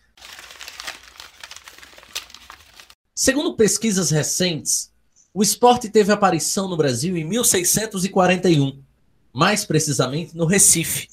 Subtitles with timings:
[3.13, 4.91] Segundo pesquisas recentes,
[5.33, 8.81] o esporte teve aparição no Brasil em 1641,
[9.31, 11.07] mais precisamente no Recife.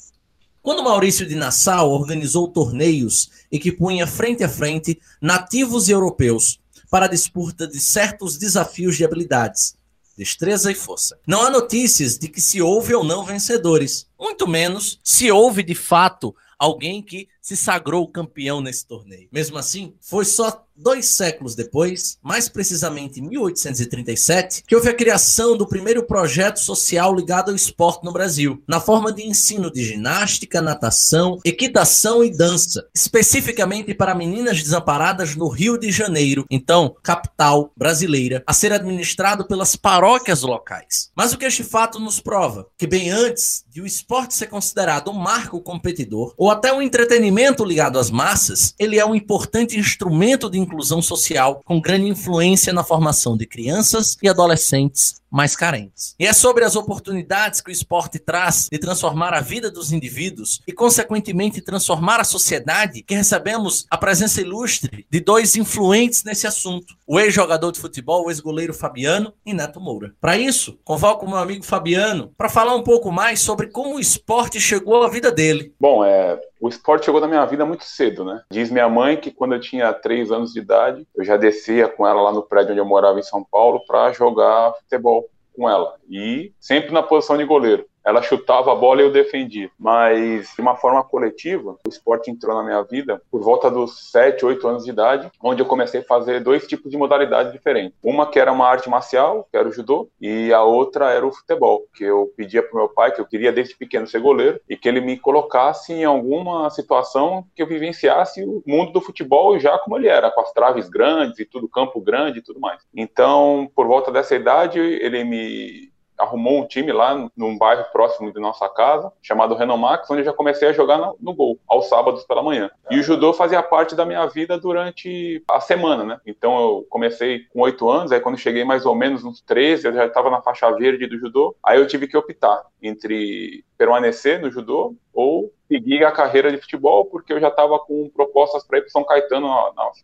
[0.63, 6.59] Quando Maurício de Nassau organizou torneios e que punha frente a frente nativos e europeus
[6.91, 9.77] para a disputa de certos desafios de habilidades,
[10.17, 11.19] destreza e força.
[11.27, 15.75] Não há notícias de que se houve ou não vencedores, muito menos se houve de
[15.75, 19.29] fato alguém que se sagrou campeão nesse torneio.
[19.33, 25.57] Mesmo assim, foi só dois séculos depois, mais precisamente em 1837, que houve a criação
[25.57, 30.63] do primeiro projeto social ligado ao esporte no Brasil, na forma de ensino de ginástica,
[30.63, 38.43] natação, equitação e dança, especificamente para meninas desamparadas no Rio de Janeiro, então capital brasileira,
[38.47, 41.11] a ser administrado pelas paróquias locais.
[41.15, 42.67] Mas o que este fato nos prova?
[42.79, 47.31] Que bem antes de o esporte ser considerado um marco competidor ou até um entretenimento
[47.65, 52.85] ligado às massas, ele é um importante instrumento de inclusão social com grande influência na
[52.85, 56.15] formação de crianças e adolescentes mais carentes.
[56.19, 60.61] E é sobre as oportunidades que o esporte traz de transformar a vida dos indivíduos
[60.67, 66.95] e, consequentemente, transformar a sociedade que recebemos a presença ilustre de dois influentes nesse assunto:
[67.07, 70.15] o ex-jogador de futebol, o ex-goleiro Fabiano e Neto Moura.
[70.21, 74.01] Para isso, convoco o meu amigo Fabiano para falar um pouco mais sobre como o
[74.01, 75.73] esporte chegou à vida dele.
[75.79, 78.43] Bom, é, o esporte chegou na minha vida muito cedo, né?
[78.51, 82.07] Diz minha mãe que quando eu tinha três anos de idade, eu já descia com
[82.07, 85.20] ela lá no prédio onde eu morava em São Paulo para jogar futebol
[85.55, 87.90] com ela e sempre na posição de goleiro.
[88.05, 89.71] Ela chutava a bola e eu defendia.
[89.79, 94.45] Mas, de uma forma coletiva, o esporte entrou na minha vida por volta dos 7,
[94.45, 97.97] 8 anos de idade, onde eu comecei a fazer dois tipos de modalidade diferentes.
[98.03, 101.33] Uma que era uma arte marcial, que era o judô, e a outra era o
[101.33, 104.77] futebol, que eu pedia para meu pai, que eu queria desde pequeno ser goleiro, e
[104.77, 109.79] que ele me colocasse em alguma situação que eu vivenciasse o mundo do futebol já
[109.79, 112.81] como ele era, com as traves grandes e tudo, campo grande e tudo mais.
[112.95, 115.90] Então, por volta dessa idade, ele me
[116.21, 120.33] arrumou um time lá num bairro próximo de nossa casa, chamado Renomax, onde eu já
[120.33, 122.71] comecei a jogar no, no, gol, aos sábados pela manhã.
[122.91, 126.21] E o judô fazia parte da minha vida durante a semana, né?
[126.27, 129.93] Então eu comecei com oito anos, aí quando cheguei mais ou menos uns 13, eu
[129.95, 134.51] já estava na faixa verde do judô, aí eu tive que optar entre permanecer no
[134.51, 138.81] judô ou seguir a carreira de futebol, porque eu já estava com propostas para ir
[138.81, 139.49] para São Caetano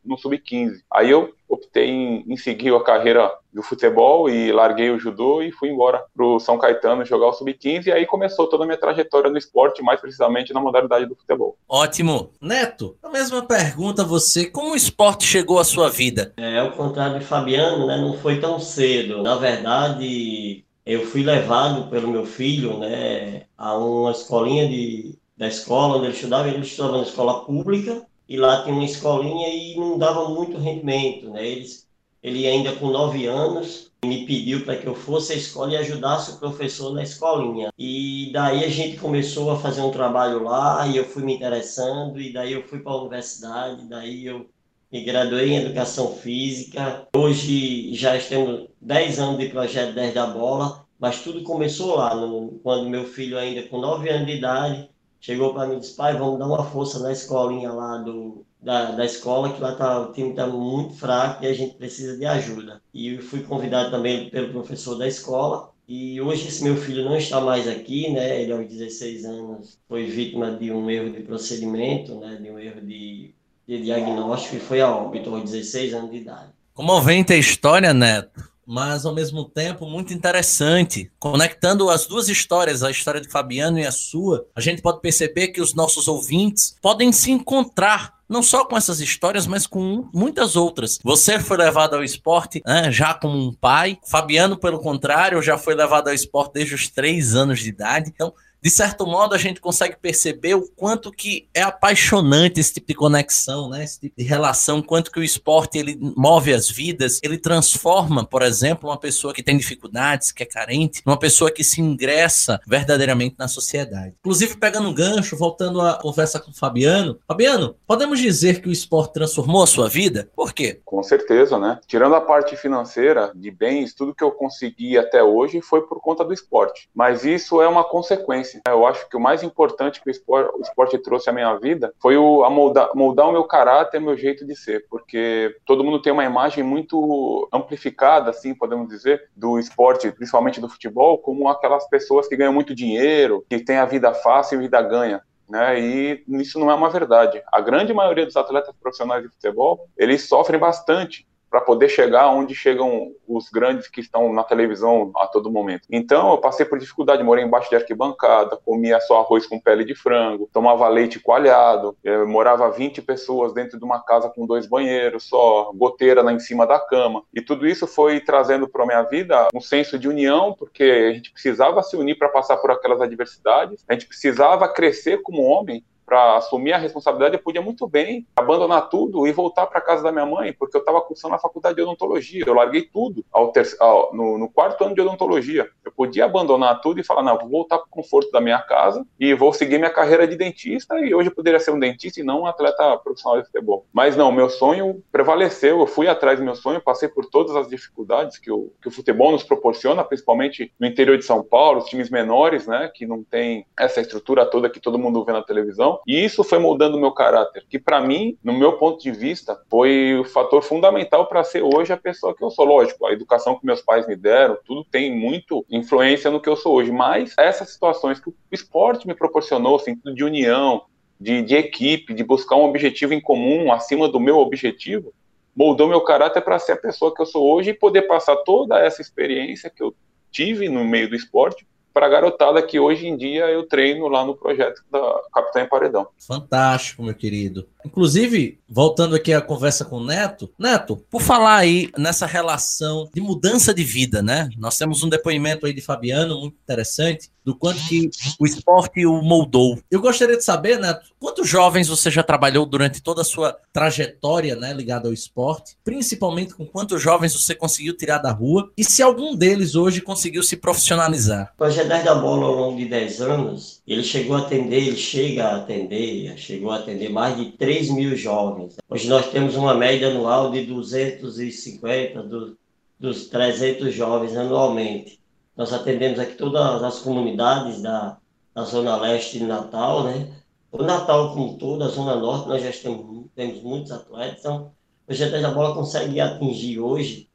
[0.04, 0.76] no Sub-15.
[0.92, 5.50] Aí eu optei em, em, seguir a carreira do futebol e larguei o judô e
[5.50, 8.78] fui embora para o São Caetano jogar o Sub-15 e aí começou toda a minha
[8.78, 11.56] trajetória no esporte, mais precisamente na modalidade do futebol.
[11.68, 12.30] Ótimo.
[12.40, 16.32] Neto, a mesma pergunta a você, como o esporte chegou à sua vida?
[16.36, 19.22] É, ao contrário de Fabiano, né, não foi tão cedo.
[19.22, 25.96] Na verdade, eu fui levado pelo meu filho né, a uma escolinha de, da escola
[25.96, 26.48] onde ele estudava.
[26.48, 31.30] Ele estudava na escola pública e lá tinha uma escolinha e não dava muito rendimento.
[31.30, 31.46] Né?
[31.46, 31.86] Eles,
[32.22, 36.32] ele ainda com nove anos me pediu para que eu fosse à escola e ajudasse
[36.32, 37.72] o professor na escolinha.
[37.78, 42.20] E daí a gente começou a fazer um trabalho lá e eu fui me interessando
[42.20, 44.46] e daí eu fui para a universidade, daí eu
[44.92, 47.08] me graduei em Educação Física.
[47.16, 52.60] Hoje já temos 10 anos de projeto 10 da Bola, mas tudo começou lá, no,
[52.62, 54.88] quando meu filho ainda com 9 anos de idade
[55.20, 58.92] chegou para mim e disse, pai, vamos dar uma força na escolinha lá do, da,
[58.92, 62.24] da escola, que lá tá, o time está muito fraco e a gente precisa de
[62.24, 62.80] ajuda.
[62.92, 67.40] E fui convidado também pelo professor da escola, e hoje esse meu filho não está
[67.40, 68.42] mais aqui, né?
[68.42, 72.36] Ele aos 16 anos foi vítima de um erro de procedimento, né?
[72.42, 73.32] De um erro de
[73.66, 76.50] de diagnóstico e foi a óbito aos 16 anos de idade.
[76.72, 81.10] Comovente a história, Neto, mas ao mesmo tempo muito interessante.
[81.18, 85.48] Conectando as duas histórias, a história de Fabiano e a sua, a gente pode perceber
[85.48, 90.56] que os nossos ouvintes podem se encontrar não só com essas histórias, mas com muitas
[90.56, 90.98] outras.
[91.02, 95.74] Você foi levado ao esporte né, já como um pai, Fabiano, pelo contrário, já foi
[95.74, 98.10] levado ao esporte desde os três anos de idade.
[98.12, 98.32] Então,
[98.66, 102.94] de certo modo, a gente consegue perceber o quanto que é apaixonante esse tipo de
[102.94, 103.84] conexão, né?
[103.84, 108.42] Esse tipo de relação, quanto que o esporte ele move as vidas, ele transforma, por
[108.42, 113.36] exemplo, uma pessoa que tem dificuldades, que é carente, numa pessoa que se ingressa verdadeiramente
[113.38, 114.16] na sociedade.
[114.18, 117.20] Inclusive, pegando um gancho, voltando à conversa com o Fabiano.
[117.24, 120.28] Fabiano, podemos dizer que o esporte transformou a sua vida?
[120.34, 120.80] Por quê?
[120.84, 121.78] Com certeza, né?
[121.86, 126.24] Tirando a parte financeira, de bens, tudo que eu consegui até hoje foi por conta
[126.24, 126.88] do esporte.
[126.92, 130.60] Mas isso é uma consequência eu acho que o mais importante que o esporte, o
[130.60, 134.46] esporte trouxe à minha vida foi o, a moldar, moldar o meu caráter, meu jeito
[134.46, 140.10] de ser, porque todo mundo tem uma imagem muito amplificada, assim, podemos dizer, do esporte,
[140.12, 144.58] principalmente do futebol, como aquelas pessoas que ganham muito dinheiro, que têm a vida fácil
[144.58, 145.22] e vida ganha.
[145.48, 147.40] Né, e isso não é uma verdade.
[147.52, 151.24] A grande maioria dos atletas profissionais de futebol, eles sofrem bastante
[151.56, 155.88] para poder chegar onde chegam os grandes que estão na televisão a todo momento.
[155.90, 159.94] Então, eu passei por dificuldade, morei embaixo de arquibancada, comia só arroz com pele de
[159.94, 161.96] frango, tomava leite coalhado,
[162.28, 166.66] morava 20 pessoas dentro de uma casa com dois banheiros só, goteira lá em cima
[166.66, 167.22] da cama.
[167.32, 171.32] E tudo isso foi trazendo para minha vida um senso de união, porque a gente
[171.32, 176.36] precisava se unir para passar por aquelas adversidades, a gente precisava crescer como homem para
[176.36, 180.25] assumir a responsabilidade, eu podia muito bem abandonar tudo e voltar para casa da minha
[180.25, 182.44] mãe, porque eu estava cursando a faculdade de odontologia.
[182.46, 185.68] Eu larguei tudo ao ao, no, no, quarto ano de odontologia.
[185.84, 189.06] Eu podia abandonar tudo e falar: não, vou voltar para o conforto da minha casa
[189.18, 190.98] e vou seguir minha carreira de dentista.
[191.00, 193.86] E hoje eu poderia ser um dentista e não um atleta profissional de futebol.
[193.92, 195.80] Mas não, meu sonho prevaleceu.
[195.80, 198.90] Eu fui atrás do meu sonho, passei por todas as dificuldades que o, que o
[198.90, 203.22] futebol nos proporciona, principalmente no interior de São Paulo, os times menores, né, que não
[203.22, 205.95] tem essa estrutura toda que todo mundo vê na televisão.
[206.06, 209.60] E isso foi moldando o meu caráter, que para mim, no meu ponto de vista,
[209.70, 212.64] foi o fator fundamental para ser hoje a pessoa que eu sou.
[212.64, 216.56] Lógico, a educação que meus pais me deram, tudo tem muito influência no que eu
[216.56, 220.82] sou hoje, mas essas situações que o esporte me proporcionou, sentido de união,
[221.20, 225.12] de, de equipe, de buscar um objetivo em comum acima do meu objetivo,
[225.54, 228.78] moldou meu caráter para ser a pessoa que eu sou hoje e poder passar toda
[228.78, 229.94] essa experiência que eu
[230.30, 234.22] tive no meio do esporte para a garotada que hoje em dia eu treino lá
[234.22, 235.00] no projeto da
[235.32, 236.06] Capitã em Paredão.
[236.18, 237.66] Fantástico, meu querido.
[237.87, 243.21] Inclusive, voltando aqui à conversa com o Neto, Neto, por falar aí nessa relação de
[243.21, 244.50] mudança de vida, né?
[244.59, 249.23] Nós temos um depoimento aí de Fabiano muito interessante do quanto que o esporte o
[249.23, 249.78] moldou.
[249.88, 254.57] Eu gostaria de saber, Neto, quantos jovens você já trabalhou durante toda a sua trajetória,
[254.57, 255.76] né, ligada ao esporte?
[255.85, 260.43] Principalmente com quantos jovens você conseguiu tirar da rua e se algum deles hoje conseguiu
[260.43, 261.55] se profissionalizar?
[261.57, 265.45] Projeto 10 da Bola, ao longo de 10 anos, ele chegou a atender, ele chega
[265.45, 268.76] a atender, chegou a atender mais de 3 mil jovens.
[268.90, 272.59] Hoje nós temos uma média anual de 250, do,
[272.99, 275.21] dos 300 jovens anualmente.
[275.57, 278.19] Nós atendemos aqui todas as comunidades da,
[278.52, 280.35] da Zona Leste de Natal, né?
[280.73, 284.40] O Natal como todo, a Zona Norte, nós já temos, temos muitos atletas.
[284.40, 284.73] Então,
[285.05, 287.28] o projeto da Bola consegue atingir hoje,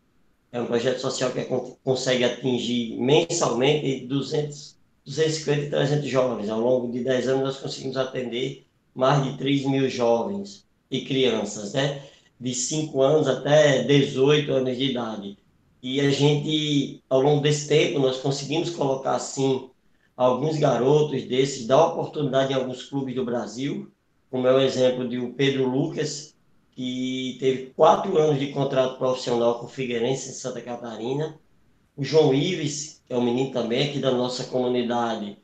[0.52, 1.46] é um projeto social que
[1.84, 6.50] consegue atingir mensalmente 200, 250 e 300 jovens.
[6.50, 11.74] Ao longo de 10 anos, nós conseguimos atender mais de 3 mil jovens e crianças,
[11.74, 12.04] né?
[12.40, 15.38] De 5 anos até 18 anos de idade.
[15.82, 19.70] E a gente, ao longo desse tempo, nós conseguimos colocar, assim,
[20.16, 23.92] alguns garotos desses, dar oportunidade em alguns clubes do Brasil,
[24.30, 26.36] como é o exemplo de o Pedro Lucas,
[26.72, 31.38] que teve quatro anos de contrato profissional com o Figueirense em Santa Catarina.
[31.96, 35.38] O João Ives, que é um menino também aqui da nossa comunidade,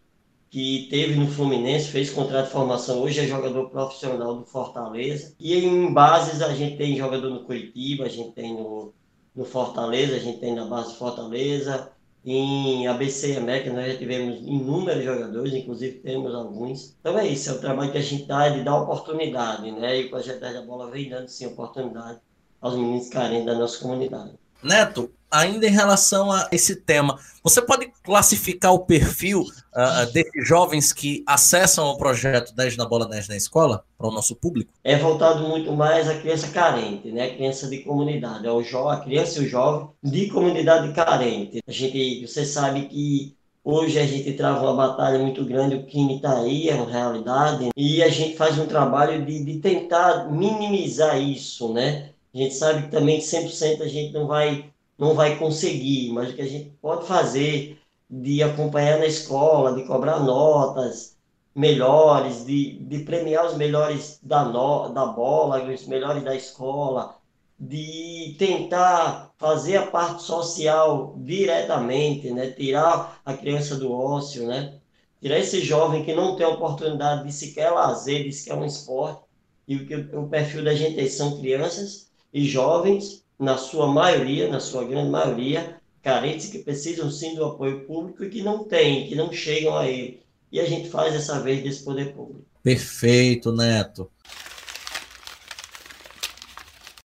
[0.49, 5.35] que teve no Fluminense, fez contrato de formação, hoje é jogador profissional do Fortaleza.
[5.39, 8.93] E em bases a gente tem jogador no Curitiba, a gente tem no
[9.37, 11.91] no Fortaleza, a gente tem na base Fortaleza,
[12.25, 16.95] em ABC América nós já tivemos inúmeros jogadores, inclusive temos alguns.
[16.99, 20.01] Então é isso, é o trabalho que a gente dá de dar oportunidade, né?
[20.01, 22.19] E o projeto da bola vem dando sim oportunidade
[22.59, 24.33] aos meninos carentes da nossa comunidade.
[24.63, 30.91] Neto, ainda em relação a esse tema, você pode classificar o perfil uh, desses jovens
[30.91, 34.71] que acessam o projeto 10 na Bola 10 na escola para o nosso público?
[34.83, 37.35] É voltado muito mais à criança carente, né?
[37.35, 41.61] criança de comunidade, ao jo a criança e o jovem de comunidade carente.
[41.67, 43.37] A gente, você sabe que
[43.69, 47.67] Hoje a gente trava uma batalha muito grande, o crime está aí, é uma realidade,
[47.75, 52.11] e a gente faz um trabalho de, de tentar minimizar isso, né?
[52.33, 56.35] A gente sabe que também 100% a gente não vai não vai conseguir, mas o
[56.35, 61.17] que a gente pode fazer de acompanhar na escola, de cobrar notas
[61.53, 67.15] melhores, de, de premiar os melhores da, no, da bola, os melhores da escola,
[67.59, 72.51] de tentar fazer a parte social diretamente, né?
[72.51, 74.79] tirar a criança do ócio, né?
[75.19, 79.21] tirar esse jovem que não tem oportunidade de sequer lazer, de sequer um esporte,
[79.67, 84.49] e o que o perfil da gente é, são crianças e jovens na sua maioria,
[84.49, 89.07] na sua grande maioria, carentes que precisam sim do apoio público e que não têm,
[89.07, 90.21] que não chegam a ele.
[90.51, 92.45] E a gente faz essa vez desse poder público.
[92.63, 94.09] Perfeito, Neto.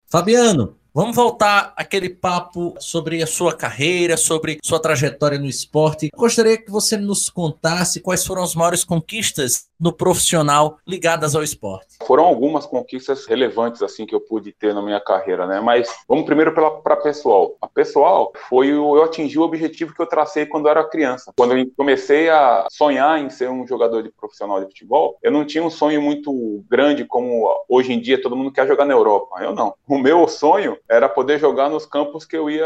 [0.10, 6.10] Fabiano, Vamos voltar aquele papo sobre a sua carreira, sobre sua trajetória no esporte.
[6.12, 11.98] Gostaria que você nos contasse quais foram as maiores conquistas no profissional ligadas ao esporte.
[12.06, 15.60] Foram algumas conquistas relevantes assim que eu pude ter na minha carreira, né?
[15.60, 17.56] Mas vamos primeiro para pessoal.
[17.62, 21.32] A pessoal foi o, eu atingi o objetivo que eu tracei quando eu era criança.
[21.38, 25.46] Quando eu comecei a sonhar em ser um jogador de profissional de futebol, eu não
[25.46, 29.38] tinha um sonho muito grande como hoje em dia todo mundo quer jogar na Europa.
[29.42, 29.76] Eu não.
[29.88, 32.66] O meu sonho era poder jogar nos campos que eu ia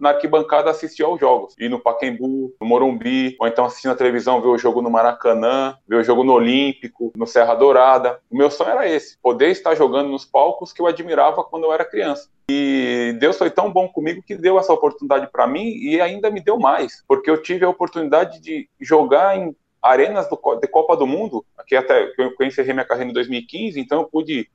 [0.00, 1.54] na arquibancada assistir aos jogos.
[1.58, 5.76] Ir no Pacaembu, no Morumbi, ou então assistir na televisão, ver o jogo no Maracanã,
[5.86, 8.18] ver o jogo no Olímpico, no Serra Dourada.
[8.30, 11.72] O meu sonho era esse, poder estar jogando nos palcos que eu admirava quando eu
[11.72, 12.28] era criança.
[12.50, 16.40] E Deus foi tão bom comigo que deu essa oportunidade para mim e ainda me
[16.40, 21.06] deu mais, porque eu tive a oportunidade de jogar em arenas do, de Copa do
[21.06, 24.48] Mundo, que até eu encerrei minha carreira em 2015, então eu pude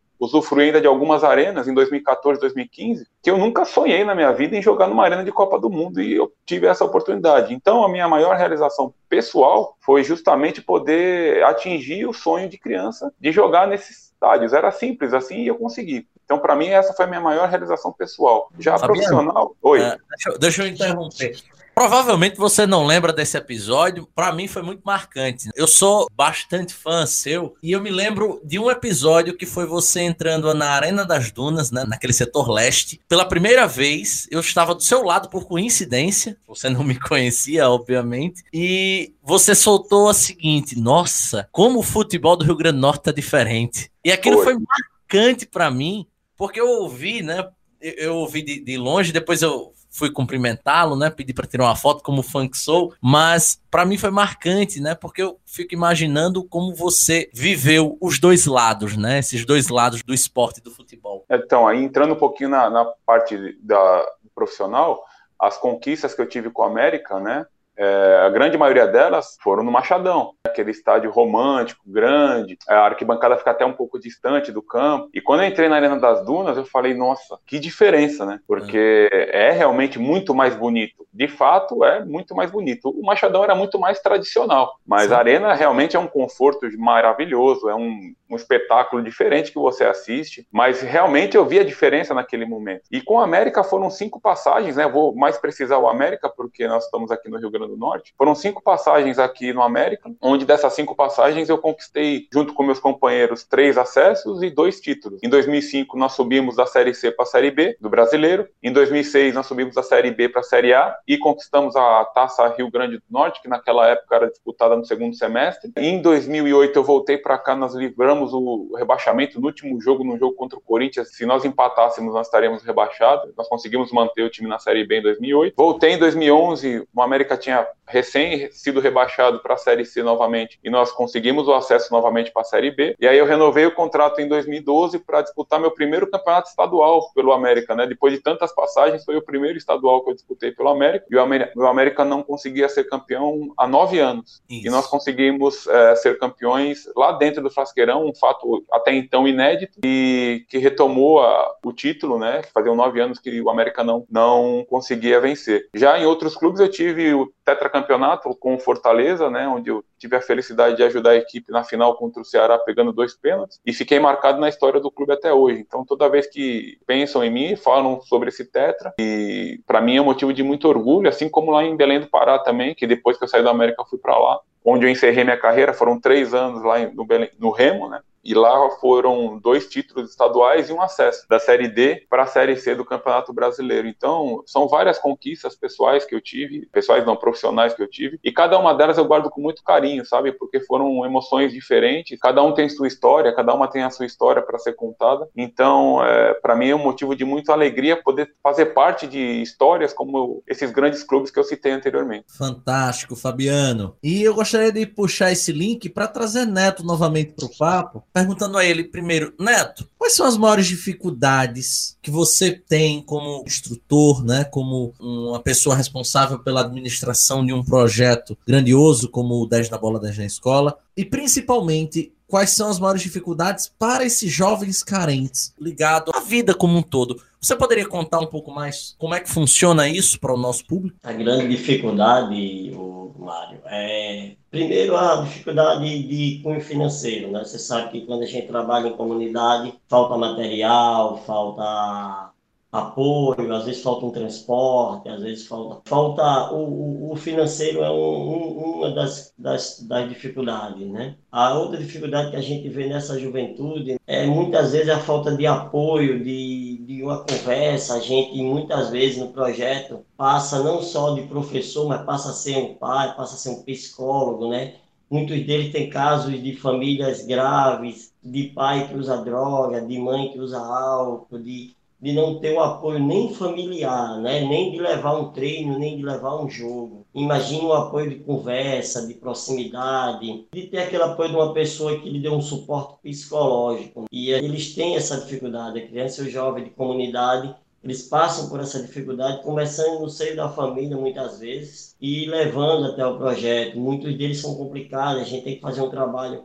[0.60, 4.62] ainda de algumas arenas em 2014, 2015, que eu nunca sonhei na minha vida em
[4.62, 7.54] jogar numa arena de Copa do Mundo e eu tive essa oportunidade.
[7.54, 13.32] Então, a minha maior realização pessoal foi justamente poder atingir o sonho de criança de
[13.32, 14.54] jogar nesses estádios.
[14.54, 16.08] Era simples assim e eu consegui.
[16.26, 18.50] Então, para mim, essa foi a minha maior realização pessoal.
[18.60, 19.56] Já Fabiano, profissional.
[19.62, 19.80] Oi.
[19.80, 21.38] É, deixa, eu, deixa eu interromper.
[21.78, 25.48] Provavelmente você não lembra desse episódio, para mim foi muito marcante.
[25.56, 30.02] Eu sou bastante fã seu e eu me lembro de um episódio que foi você
[30.02, 33.00] entrando na Arena das Dunas, né, naquele setor leste.
[33.08, 38.42] Pela primeira vez, eu estava do seu lado por coincidência, você não me conhecia, obviamente,
[38.52, 43.12] e você soltou a seguinte: Nossa, como o futebol do Rio Grande do Norte tá
[43.12, 43.92] diferente.
[44.04, 47.48] E aquilo foi, foi marcante para mim, porque eu ouvi, né?
[47.80, 51.10] Eu ouvi de, de longe, depois eu fui cumprimentá-lo, né?
[51.10, 54.94] Pedi para tirar uma foto como que sou, mas para mim foi marcante, né?
[54.94, 59.20] Porque eu fico imaginando como você viveu os dois lados, né?
[59.20, 61.26] Esses dois lados do esporte e do futebol.
[61.30, 65.04] Então, aí entrando um pouquinho na, na parte da profissional,
[65.40, 67.46] as conquistas que eu tive com a América, né?
[67.78, 73.52] É, a grande maioria delas foram no Machadão, aquele estádio romântico, grande, a arquibancada fica
[73.52, 75.10] até um pouco distante do campo.
[75.14, 78.40] E quando eu entrei na Arena das Dunas, eu falei, nossa, que diferença, né?
[78.48, 81.06] Porque é, é realmente muito mais bonito.
[81.14, 82.90] De fato, é muito mais bonito.
[82.90, 85.14] O Machadão era muito mais tradicional, mas Sim.
[85.14, 90.48] a Arena realmente é um conforto maravilhoso, é um, um espetáculo diferente que você assiste,
[90.52, 92.84] mas realmente eu vi a diferença naquele momento.
[92.92, 94.88] E com a América foram cinco passagens, né?
[94.88, 98.14] Vou mais precisar o América, porque nós estamos aqui no Rio Grande do Norte.
[98.18, 102.80] Foram cinco passagens aqui no América, onde dessas cinco passagens eu conquistei, junto com meus
[102.80, 105.22] companheiros, três acessos e dois títulos.
[105.24, 108.48] Em 2005 nós subimos da Série C para a Série B do Brasileiro.
[108.62, 112.48] Em 2006 nós subimos da Série B para a Série A e conquistamos a Taça
[112.50, 115.72] Rio Grande do Norte, que naquela época era disputada no segundo semestre.
[115.78, 120.36] Em 2008 eu voltei para cá, nós livramos o rebaixamento no último jogo, no jogo
[120.36, 121.16] contra o Corinthians.
[121.16, 123.34] Se nós empatássemos, nós estaríamos rebaixados.
[123.36, 125.56] Nós conseguimos manter o time na Série B em 2008.
[125.56, 130.70] Voltei em 2011, o América tinha recém sido rebaixado para a Série C novamente e
[130.70, 132.96] nós conseguimos o acesso novamente para a Série B.
[133.00, 137.32] E aí eu renovei o contrato em 2012 para disputar meu primeiro campeonato estadual pelo
[137.32, 137.88] América, né?
[137.88, 141.22] Depois de tantas passagens, foi o primeiro estadual que eu disputei pelo América e o
[141.22, 144.42] América, o América não conseguia ser campeão há nove anos.
[144.50, 144.68] Isso.
[144.68, 149.80] E nós conseguimos é, ser campeões lá dentro do Frasqueirão, um fato até então inédito
[149.84, 152.42] e que retomou a, o título, né?
[152.54, 155.68] Faziam nove anos que o América não, não conseguia vencer.
[155.74, 160.18] Já em outros clubes eu tive o tetracampeonato com o Fortaleza, né, onde eu tive
[160.18, 163.72] a felicidade de ajudar a equipe na final contra o Ceará pegando dois pênaltis e
[163.72, 165.62] fiquei marcado na história do clube até hoje.
[165.62, 170.02] Então toda vez que pensam em mim, falam sobre esse tetra e para mim é
[170.02, 173.24] motivo de muito orgulho, assim como lá em Belém do Pará também, que depois que
[173.24, 176.34] eu saí da América eu fui para lá, onde eu encerrei minha carreira, foram três
[176.34, 180.82] anos lá no, Belém, no Remo, né, e lá foram dois títulos estaduais e um
[180.82, 183.88] acesso da Série D para a Série C do Campeonato Brasileiro.
[183.88, 188.32] Então, são várias conquistas pessoais que eu tive, pessoais não profissionais que eu tive, e
[188.32, 190.32] cada uma delas eu guardo com muito carinho, sabe?
[190.32, 194.42] Porque foram emoções diferentes, cada um tem sua história, cada uma tem a sua história
[194.42, 195.28] para ser contada.
[195.36, 199.94] Então, é, para mim é um motivo de muita alegria poder fazer parte de histórias
[199.94, 202.26] como esses grandes clubes que eu citei anteriormente.
[202.28, 203.96] Fantástico, Fabiano.
[204.04, 208.58] E eu gostaria de puxar esse link para trazer Neto novamente para o papo, perguntando
[208.58, 214.44] a ele primeiro, Neto, quais são as maiores dificuldades que você tem como instrutor, né,
[214.46, 220.00] como uma pessoa responsável pela administração de um projeto grandioso como o 10 na bola
[220.00, 226.12] 10 na escola, e principalmente quais são as maiores dificuldades para esses jovens carentes ligado
[226.28, 227.22] vida como um todo.
[227.40, 230.98] Você poderia contar um pouco mais como é que funciona isso para o nosso público?
[231.04, 232.72] A grande dificuldade,
[233.18, 237.44] Mário, é primeiro a dificuldade de cunho financeiro, né?
[237.44, 242.32] Você sabe que quando a gente trabalha em comunidade, falta material, falta
[242.78, 245.82] apoio, às vezes falta um transporte, às vezes falta.
[245.86, 251.16] Falta o, o financeiro é um, um, uma das, das, das dificuldades, né?
[251.32, 255.46] A outra dificuldade que a gente vê nessa juventude é muitas vezes a falta de
[255.46, 257.96] apoio, de, de uma conversa.
[257.96, 262.58] A gente muitas vezes no projeto passa não só de professor, mas passa a ser
[262.58, 264.76] um pai, passa a ser um psicólogo, né?
[265.10, 270.40] Muitos deles têm casos de famílias graves, de pai que usa droga, de mãe que
[270.40, 274.42] usa álcool, de de não ter o apoio nem familiar, né?
[274.42, 277.06] nem de levar um treino, nem de levar um jogo.
[277.14, 282.10] Imagina o apoio de conversa, de proximidade, de ter aquele apoio de uma pessoa que
[282.10, 284.06] lhe dê um suporte psicológico.
[284.12, 288.60] E eles têm essa dificuldade, a criança e o jovem de comunidade, eles passam por
[288.60, 293.80] essa dificuldade, conversando no seio da família muitas vezes e levando até o projeto.
[293.80, 296.44] Muitos deles são complicados, a gente tem que fazer um trabalho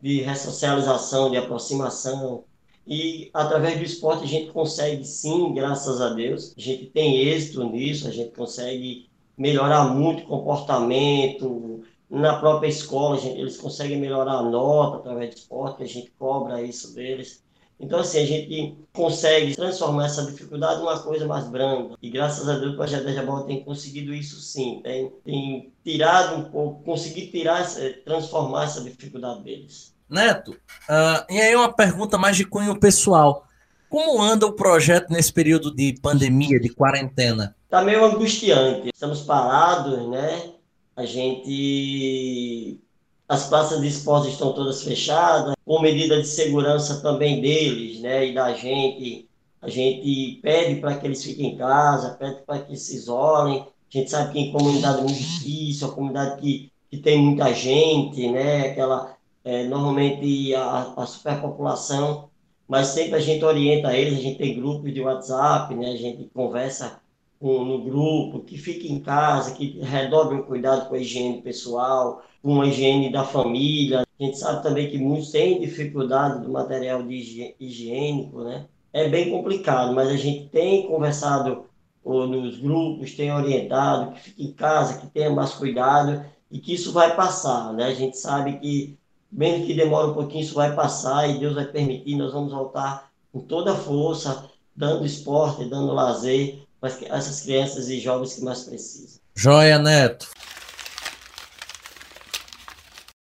[0.00, 2.44] de ressocialização, de aproximação,
[2.86, 7.62] e através do esporte a gente consegue sim, graças a Deus, a gente tem êxito
[7.64, 11.82] nisso, a gente consegue melhorar muito o comportamento.
[12.10, 16.62] Na própria escola, gente, eles conseguem melhorar a nota através do esporte, a gente cobra
[16.62, 17.42] isso deles.
[17.80, 21.96] Então, assim, a gente consegue transformar essa dificuldade numa coisa mais branda.
[22.00, 24.80] E graças a Deus o Projeto da Jabal tem conseguido isso sim.
[24.84, 27.66] Tem, tem tirado um pouco, conseguido tirar,
[28.04, 29.91] transformar essa dificuldade deles.
[30.12, 33.46] Neto, uh, e aí uma pergunta mais de cunho pessoal.
[33.88, 37.56] Como anda o projeto nesse período de pandemia, de quarentena?
[37.64, 38.90] Está meio angustiante.
[38.92, 40.50] Estamos parados, né?
[40.94, 42.78] A gente.
[43.26, 48.26] As praças de esporte estão todas fechadas, com medida de segurança também deles, né?
[48.26, 49.26] E da gente.
[49.62, 53.60] a gente pede para que eles fiquem em casa, pede para que se isolem.
[53.60, 57.52] A gente sabe que em comunidade é muito difícil, a comunidade que, que tem muita
[57.54, 58.68] gente, né?
[58.68, 62.30] Aquela, é, normalmente a, a superpopulação,
[62.68, 65.92] mas sempre a gente orienta eles, a gente tem grupos de WhatsApp, né?
[65.92, 67.00] A gente conversa
[67.38, 72.22] com, no grupo, que fique em casa, que redobre o cuidado com a higiene pessoal,
[72.42, 74.02] com a higiene da família.
[74.02, 78.66] A gente sabe também que muitos têm dificuldade do material de higiênico, né?
[78.92, 81.66] é bem complicado, mas a gente tem conversado
[82.04, 86.74] ou, nos grupos, tem orientado que fique em casa, que tenha mais cuidado e que
[86.74, 87.84] isso vai passar, né?
[87.84, 88.98] A gente sabe que,
[89.32, 93.10] mesmo que demore um pouquinho, isso vai passar e Deus vai permitir, nós vamos voltar
[93.32, 98.64] com toda a força, dando esporte, dando lazer para essas crianças e jovens que mais
[98.64, 99.20] precisam.
[99.34, 100.28] Joia, Neto.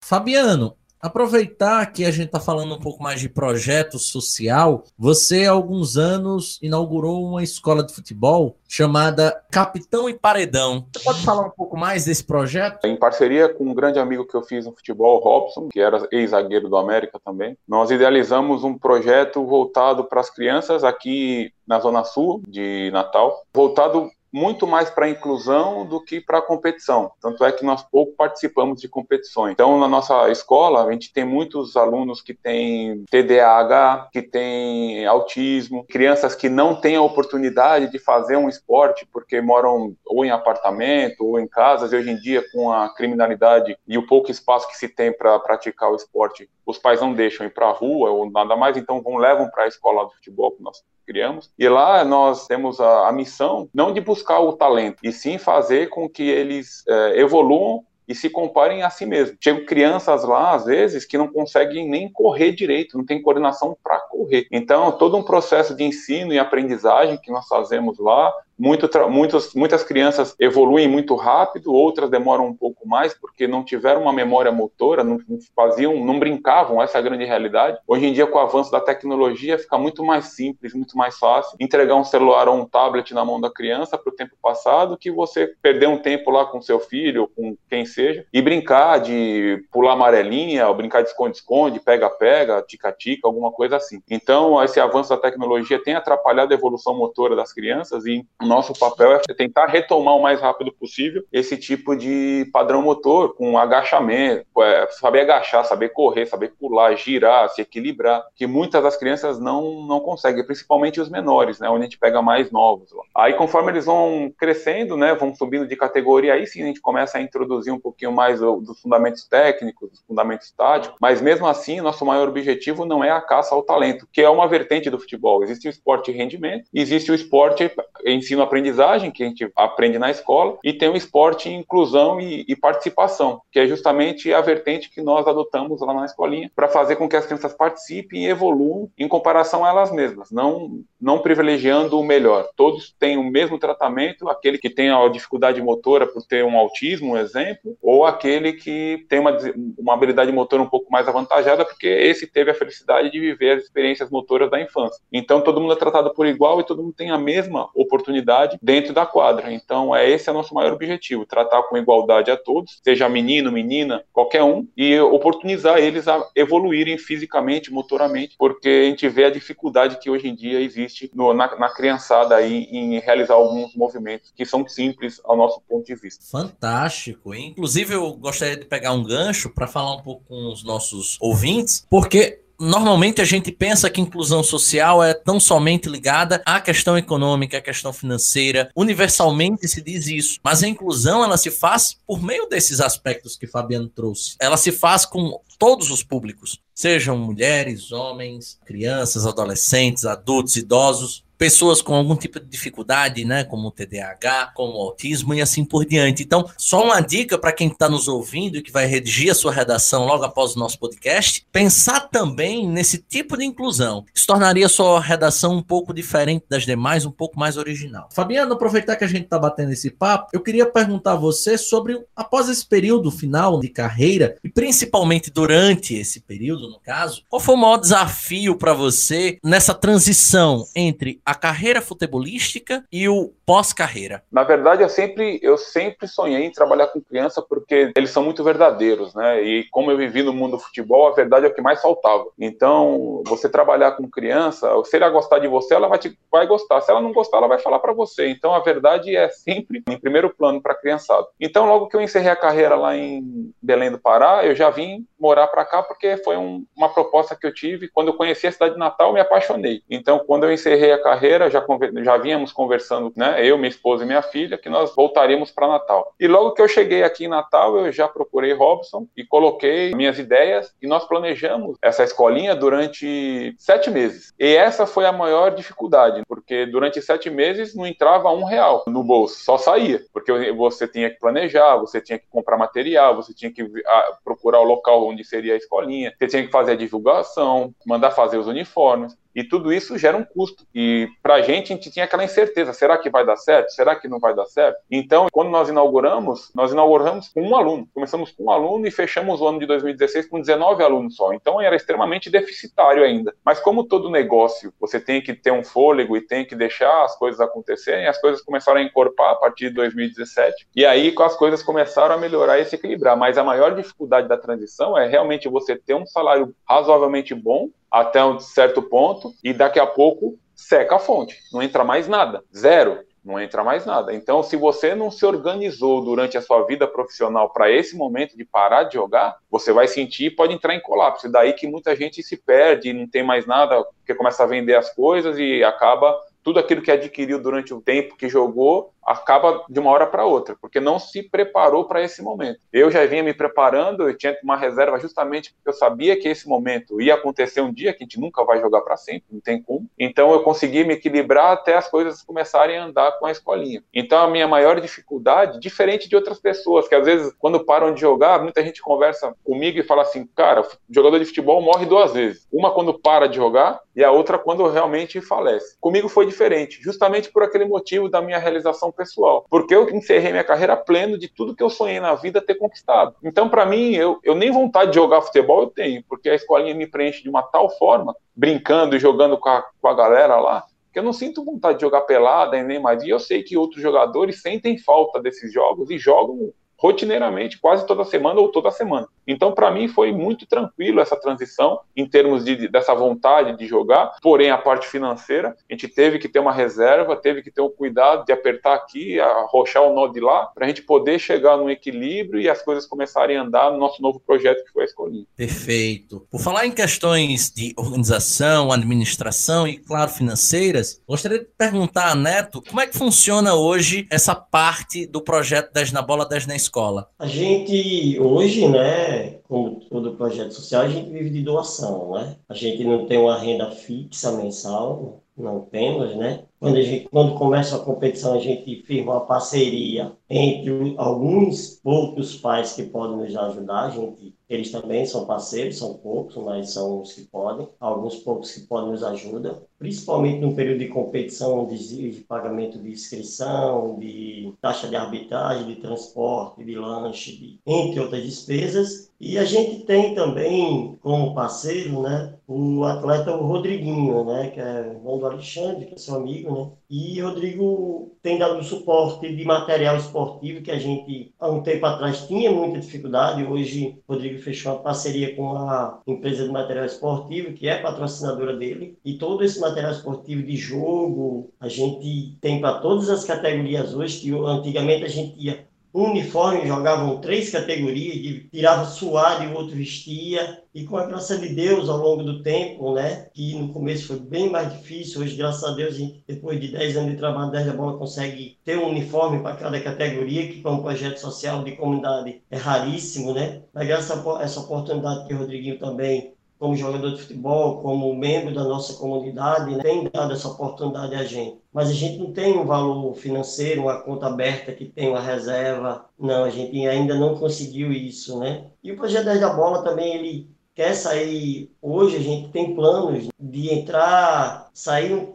[0.04, 5.52] Fabiano, Aproveitar que a gente está falando um pouco mais de projeto social, você há
[5.52, 10.86] alguns anos inaugurou uma escola de futebol chamada Capitão e Paredão.
[10.94, 12.86] Você pode falar um pouco mais desse projeto?
[12.86, 16.70] Em parceria com um grande amigo que eu fiz no futebol, Robson, que era ex-zagueiro
[16.70, 22.44] do América também, nós idealizamos um projeto voltado para as crianças aqui na Zona Sul
[22.48, 27.12] de Natal, voltado muito mais para inclusão do que para competição.
[27.22, 29.54] Tanto é que nós pouco participamos de competições.
[29.54, 35.86] Então, na nossa escola, a gente tem muitos alunos que têm TDAH, que têm autismo,
[35.86, 41.26] crianças que não têm a oportunidade de fazer um esporte porque moram ou em apartamento
[41.26, 41.92] ou em casas.
[41.92, 45.38] E hoje em dia, com a criminalidade e o pouco espaço que se tem para
[45.40, 49.02] praticar o esporte, os pais não deixam ir para a rua ou nada mais, então
[49.02, 51.52] vão levam para a escola de futebol que nós criamos.
[51.58, 55.90] E lá nós temos a, a missão não de buscar o talento, e sim fazer
[55.90, 59.38] com que eles é, evoluam e se comparem a si mesmos.
[59.40, 64.00] Chegam crianças lá, às vezes, que não conseguem nem correr direito, não tem coordenação para
[64.02, 64.48] correr.
[64.52, 69.84] Então, todo um processo de ensino e aprendizagem que nós fazemos lá muito, muitos, muitas
[69.84, 75.04] crianças evoluem muito rápido, outras demoram um pouco mais porque não tiveram uma memória motora,
[75.04, 75.18] não
[75.56, 77.80] faziam, não brincavam, essa é a grande realidade.
[77.88, 81.58] Hoje em dia, com o avanço da tecnologia, fica muito mais simples, muito mais fácil
[81.60, 85.10] entregar um celular ou um tablet na mão da criança para o tempo passado que
[85.10, 89.94] você perder um tempo lá com seu filho com quem seja e brincar de pular
[89.94, 94.02] amarelinha, ou brincar de esconde-esconde, pega-pega, tica-tica, alguma coisa assim.
[94.10, 99.14] Então, esse avanço da tecnologia tem atrapalhado a evolução motora das crianças e nosso papel
[99.14, 104.88] é tentar retomar o mais rápido possível esse tipo de padrão motor, com agachamento, é,
[104.92, 110.02] saber agachar, saber correr, saber pular, girar, se equilibrar, que muitas das crianças não, não
[110.02, 112.90] conseguem, principalmente os menores, né, onde a gente pega mais novos.
[113.16, 117.18] Aí, conforme eles vão crescendo, né, vão subindo de categoria, aí sim a gente começa
[117.18, 122.06] a introduzir um pouquinho mais dos fundamentos técnicos, dos fundamentos táticos, mas mesmo assim, nosso
[122.06, 125.44] maior objetivo não é a caça ao talento, que é uma vertente do futebol.
[125.44, 127.72] Existe o esporte rendimento, existe o esporte
[128.06, 132.56] ensino ensino-aprendizagem, que a gente aprende na escola, e tem o esporte inclusão e, e,
[132.56, 137.08] participação, que é justamente a vertente que nós adotamos lá na escolinha, para fazer com
[137.08, 142.04] que as crianças participem e evoluam em comparação a elas mesmas, não, não privilegiando o
[142.04, 142.48] melhor.
[142.56, 147.14] Todos têm o mesmo tratamento, aquele que tem a dificuldade motora por ter um autismo,
[147.14, 149.38] um exemplo, ou aquele que tem uma,
[149.78, 153.64] uma habilidade motora um pouco mais avantajada, porque esse teve a felicidade de viver as
[153.64, 155.02] experiências motoras da infância.
[155.12, 158.58] Então, todo mundo é tratado por igual e todo mundo tem a mesma oportunidade igualdade
[158.62, 159.52] dentro da quadra.
[159.52, 163.52] Então, é esse é o nosso maior objetivo, tratar com igualdade a todos, seja menino,
[163.52, 169.30] menina, qualquer um, e oportunizar eles a evoluírem fisicamente, motoramente, porque a gente vê a
[169.30, 174.32] dificuldade que hoje em dia existe no, na, na criançada aí em realizar alguns movimentos
[174.36, 176.24] que são simples ao nosso ponto de vista.
[176.30, 177.34] Fantástico.
[177.34, 181.86] Inclusive, eu gostaria de pegar um gancho para falar um pouco com os nossos ouvintes,
[181.90, 187.58] porque normalmente a gente pensa que inclusão social é tão somente ligada à questão econômica,
[187.58, 188.70] à questão financeira.
[188.76, 193.48] Universalmente se diz isso, mas a inclusão ela se faz por meio desses aspectos que
[193.48, 194.36] Fabiano trouxe.
[194.40, 201.82] Ela se faz com todos os públicos, sejam mulheres, homens, crianças, adolescentes, adultos, idosos pessoas
[201.82, 205.84] com algum tipo de dificuldade, né, como o TDAH, como o autismo e assim por
[205.84, 206.22] diante.
[206.22, 209.52] Então, só uma dica para quem está nos ouvindo e que vai redigir a sua
[209.52, 214.06] redação logo após o nosso podcast, pensar também nesse tipo de inclusão.
[214.14, 218.08] Isso tornaria a sua redação um pouco diferente das demais, um pouco mais original.
[218.14, 222.00] Fabiano, aproveitar que a gente está batendo esse papo, eu queria perguntar a você sobre,
[222.16, 227.56] após esse período final de carreira, e principalmente durante esse período, no caso, qual foi
[227.56, 234.24] o maior desafio para você nessa transição entre a carreira futebolística e o pós-carreira?
[234.32, 238.44] Na verdade, eu sempre, eu sempre sonhei em trabalhar com criança porque eles são muito
[238.44, 239.42] verdadeiros, né?
[239.42, 242.26] E como eu vivi no mundo do futebol, a verdade é o que mais faltava.
[242.40, 246.82] Então, você trabalhar com criança, se ela gostar de você, ela vai, te, vai gostar.
[246.82, 248.30] Se ela não gostar, ela vai falar para você.
[248.30, 251.28] Então, a verdade é sempre em primeiro plano para a criançada.
[251.40, 255.06] Então, logo que eu encerrei a carreira lá em Belém do Pará, eu já vim
[255.20, 257.88] morar para cá porque foi um, uma proposta que eu tive.
[257.90, 259.82] Quando eu conheci a cidade de Natal, eu me apaixonei.
[259.90, 261.64] Então, quando eu encerrei a carreira, já,
[262.04, 266.14] já vínhamos conversando, né, eu, minha esposa e minha filha, que nós voltaríamos para Natal.
[266.20, 270.20] E logo que eu cheguei aqui em Natal, eu já procurei Robson e coloquei minhas
[270.20, 274.34] ideias e nós planejamos essa escolinha durante sete meses.
[274.40, 279.04] E essa foi a maior dificuldade, porque durante sete meses não entrava um real no
[279.04, 283.52] bolso, só saía, porque você tinha que planejar, você tinha que comprar material, você tinha
[283.52, 287.74] que ah, procurar o local onde seria a escolinha, você tinha que fazer a divulgação,
[287.86, 289.18] mandar fazer os uniformes.
[289.36, 290.66] E tudo isso gera um custo.
[290.74, 293.70] E para a gente, a gente tinha aquela incerteza: será que vai dar certo?
[293.72, 294.78] Será que não vai dar certo?
[294.90, 297.88] Então, quando nós inauguramos, nós inauguramos com um aluno.
[297.94, 301.34] Começamos com um aluno e fechamos o ano de 2016 com 19 alunos só.
[301.34, 303.34] Então, era extremamente deficitário ainda.
[303.44, 307.18] Mas, como todo negócio, você tem que ter um fôlego e tem que deixar as
[307.18, 310.68] coisas acontecerem, as coisas começaram a encorpar a partir de 2017.
[310.76, 313.16] E aí, as coisas começaram a melhorar e se equilibrar.
[313.16, 318.24] Mas a maior dificuldade da transição é realmente você ter um salário razoavelmente bom até
[318.24, 323.00] um certo ponto e daqui a pouco seca a fonte, não entra mais nada, zero,
[323.24, 324.14] não entra mais nada.
[324.14, 328.44] Então, se você não se organizou durante a sua vida profissional para esse momento de
[328.44, 331.32] parar de jogar, você vai sentir e pode entrar em colapso.
[331.32, 334.94] Daí que muita gente se perde, não tem mais nada, porque começa a vender as
[334.94, 339.92] coisas e acaba tudo aquilo que adquiriu durante o tempo que jogou acaba de uma
[339.92, 342.60] hora para outra, porque não se preparou para esse momento.
[342.72, 346.48] Eu já vinha me preparando, eu tinha uma reserva justamente porque eu sabia que esse
[346.48, 349.62] momento ia acontecer um dia, que a gente nunca vai jogar para sempre, não tem
[349.62, 349.90] como.
[349.98, 353.84] Então eu consegui me equilibrar até as coisas começarem a andar com a escolinha.
[353.94, 358.02] Então a minha maior dificuldade, diferente de outras pessoas, que às vezes quando param de
[358.02, 362.48] jogar, muita gente conversa comigo e fala assim: "Cara, jogador de futebol morre duas vezes.
[362.52, 365.76] Uma quando para de jogar e a outra quando realmente falece".
[365.80, 370.44] Comigo foi diferente, justamente por aquele motivo da minha realização pessoal, porque eu encerrei minha
[370.44, 373.16] carreira pleno de tudo que eu sonhei na vida ter conquistado.
[373.24, 376.76] Então, para mim, eu, eu nem vontade de jogar futebol eu tenho, porque a escolinha
[376.76, 380.64] me preenche de uma tal forma, brincando e jogando com a, com a galera lá,
[380.92, 383.04] que eu não sinto vontade de jogar pelada e nem mais.
[383.04, 388.04] E eu sei que outros jogadores sentem falta desses jogos e jogam rotineiramente, quase toda
[388.04, 389.08] semana ou toda semana.
[389.28, 394.16] Então, para mim, foi muito tranquilo essa transição em termos de, dessa vontade de jogar.
[394.22, 397.68] Porém, a parte financeira, a gente teve que ter uma reserva, teve que ter o
[397.68, 401.58] um cuidado de apertar aqui, arrochar o nó de lá, para a gente poder chegar
[401.58, 404.86] num equilíbrio e as coisas começarem a andar no nosso novo projeto que foi a
[404.86, 405.26] Escolinha.
[405.36, 406.26] Perfeito.
[406.30, 412.62] Por falar em questões de organização, administração e, claro, financeiras, gostaria de perguntar a Neto
[412.68, 416.72] como é que funciona hoje essa parte do projeto 10 na Bola, 10 na Escola
[416.72, 417.08] escola?
[417.20, 419.11] A gente, hoje, né,
[419.48, 422.38] como todo projeto social, a gente vive de doação, né?
[422.50, 426.46] A gente não tem uma renda fixa mensal, não temos, né?
[426.62, 432.38] Quando, a gente, quando começa a competição, a gente firma uma parceria entre alguns poucos
[432.38, 433.86] pais que podem nos ajudar.
[433.86, 437.68] A gente, eles também são parceiros, são poucos, mas são os que podem.
[437.80, 442.92] Alguns poucos que podem nos ajudar, principalmente no período de competição, de, de pagamento de
[442.92, 449.10] inscrição, de taxa de arbitragem, de transporte, de lanche, de, entre outras despesas.
[449.20, 454.80] E a gente tem também como parceiro, né, o atleta o Rodriguinho, né, que é
[454.90, 456.72] irmão do Alexandre, que é seu amigo, né?
[456.90, 462.28] E Rodrigo tem dado suporte de material esportivo que a gente há um tempo atrás
[462.28, 463.46] tinha muita dificuldade.
[463.46, 468.98] Hoje Rodrigo fechou uma parceria com a empresa de material esportivo que é patrocinadora dele
[469.06, 474.20] e todo esse material esportivo de jogo a gente tem para todas as categorias hoje.
[474.22, 480.62] Que antigamente a gente ia uniforme, jogavam três categorias, tirava suado e o outro vestia.
[480.74, 484.20] E com a graça de Deus, ao longo do tempo, né, que no começo foi
[484.20, 487.52] bem mais difícil, hoje, graças a Deus, a gente, depois de 10 anos de trabalho,
[487.52, 491.64] 10 da bola consegue ter um uniforme para cada categoria, que para um projeto social
[491.64, 493.64] de comunidade é raríssimo, né?
[493.74, 498.54] Mas graças a essa oportunidade que o Rodriguinho também como jogador de futebol, como membro
[498.54, 501.58] da nossa comunidade, né, tem dado essa oportunidade a gente.
[501.74, 506.06] Mas a gente não tem um valor financeiro, uma conta aberta que tem uma reserva.
[506.20, 508.68] Não, a gente ainda não conseguiu isso, né?
[508.84, 511.72] E o projeto 10 da Bola também, ele quer sair.
[511.82, 515.34] Hoje a gente tem planos de entrar, sair